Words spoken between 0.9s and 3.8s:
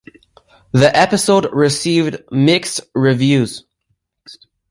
episode received mixed reviews.